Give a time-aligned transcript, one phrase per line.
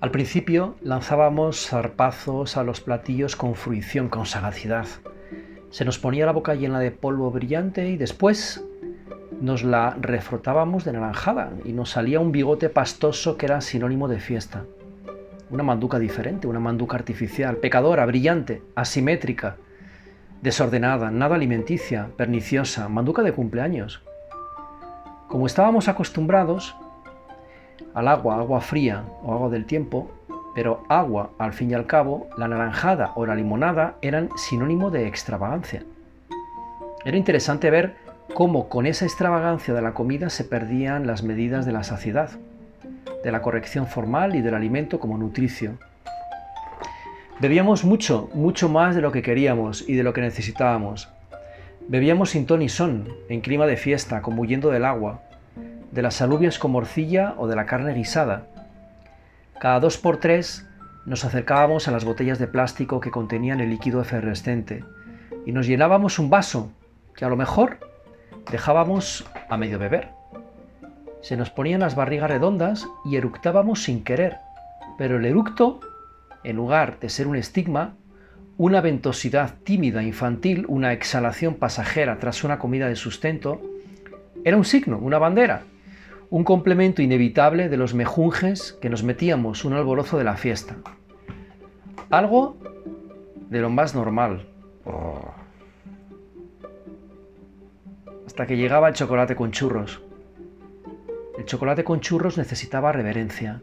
[0.00, 4.86] Al principio lanzábamos zarpazos a los platillos con fruición, con sagacidad.
[5.70, 8.64] Se nos ponía la boca llena de polvo brillante y después
[9.40, 14.20] nos la refrotábamos de naranjada y nos salía un bigote pastoso que era sinónimo de
[14.20, 14.66] fiesta.
[15.50, 19.56] Una manduca diferente, una manduca artificial, pecadora, brillante, asimétrica,
[20.42, 24.00] desordenada, nada alimenticia, perniciosa, manduca de cumpleaños.
[25.26, 26.76] Como estábamos acostumbrados
[27.94, 30.10] al agua, agua fría o agua del tiempo,
[30.54, 35.06] pero agua, al fin y al cabo, la naranjada o la limonada eran sinónimo de
[35.06, 35.84] extravagancia.
[37.04, 37.96] Era interesante ver
[38.34, 42.30] cómo con esa extravagancia de la comida se perdían las medidas de la saciedad,
[43.22, 45.78] de la corrección formal y del alimento como nutricio.
[47.40, 51.08] Bebíamos mucho, mucho más de lo que queríamos y de lo que necesitábamos.
[51.86, 55.22] Bebíamos sin ton y son, en clima de fiesta, como huyendo del agua,
[55.92, 58.46] de las alubias con morcilla o de la carne guisada.
[59.58, 60.66] Cada dos por tres
[61.06, 64.84] nos acercábamos a las botellas de plástico que contenían el líquido efervescente
[65.46, 66.70] y nos llenábamos un vaso
[67.16, 67.78] que a lo mejor
[68.50, 70.10] dejábamos a medio beber.
[71.22, 74.36] Se nos ponían las barrigas redondas y eructábamos sin querer,
[74.96, 75.80] pero el eructo,
[76.44, 77.94] en lugar de ser un estigma,
[78.56, 83.60] una ventosidad tímida infantil, una exhalación pasajera tras una comida de sustento,
[84.44, 85.62] era un signo, una bandera,
[86.30, 90.76] un complemento inevitable de los mejunjes que nos metíamos un alborozo de la fiesta.
[92.10, 92.56] Algo
[93.48, 94.46] de lo más normal.
[94.84, 95.32] Oh.
[98.26, 100.02] Hasta que llegaba el chocolate con churros.
[101.38, 103.62] El chocolate con churros necesitaba reverencia,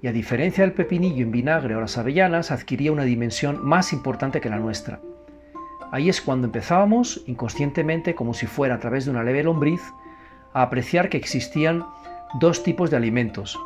[0.00, 4.40] y a diferencia del pepinillo en vinagre o las avellanas, adquiría una dimensión más importante
[4.40, 5.00] que la nuestra.
[5.90, 9.80] Ahí es cuando empezábamos, inconscientemente, como si fuera a través de una leve lombriz,
[10.52, 11.86] a apreciar que existían
[12.40, 13.58] dos tipos de alimentos,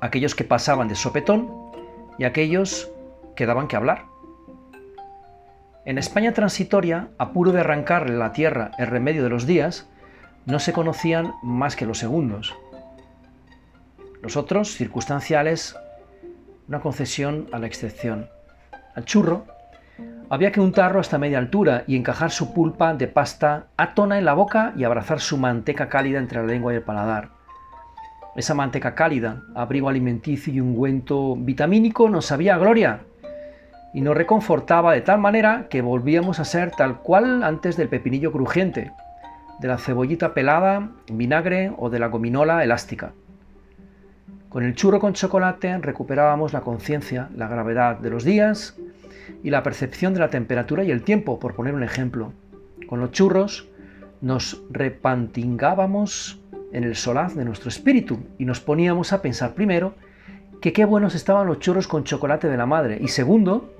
[0.00, 1.50] aquellos que pasaban de sopetón
[2.18, 2.90] y aquellos
[3.34, 4.06] que daban que hablar.
[5.84, 9.88] En España transitoria, a puro de arrancarle la tierra el remedio de los días,
[10.44, 12.54] no se conocían más que los segundos.
[14.22, 15.76] Los otros, circunstanciales,
[16.66, 18.28] una concesión a la excepción.
[18.96, 19.46] Al churro,
[20.28, 24.34] había que untarlo hasta media altura y encajar su pulpa de pasta átona en la
[24.34, 27.30] boca y abrazar su manteca cálida entre la lengua y el paladar.
[28.34, 33.00] Esa manteca cálida, abrigo alimenticio y ungüento vitamínico nos sabía gloria
[33.94, 38.32] y nos reconfortaba de tal manera que volvíamos a ser tal cual antes del pepinillo
[38.32, 38.92] crujiente,
[39.60, 43.12] de la cebollita pelada vinagre o de la gominola elástica.
[44.50, 48.76] Con el churro con chocolate recuperábamos la conciencia, la gravedad de los días
[49.42, 52.32] y la percepción de la temperatura y el tiempo, por poner un ejemplo.
[52.86, 53.68] Con los churros
[54.20, 56.40] nos repantingábamos
[56.72, 59.94] en el solaz de nuestro espíritu y nos poníamos a pensar primero
[60.60, 63.72] que qué buenos estaban los churros con chocolate de la madre y segundo,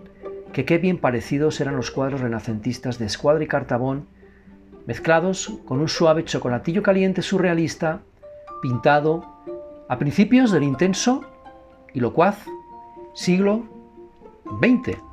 [0.52, 4.06] que qué bien parecidos eran los cuadros renacentistas de Escuadra y Cartabón
[4.86, 8.00] mezclados con un suave chocolatillo caliente surrealista
[8.62, 9.24] pintado
[9.88, 11.22] a principios del intenso
[11.92, 12.38] y locuaz
[13.14, 13.64] siglo
[14.60, 15.05] XX.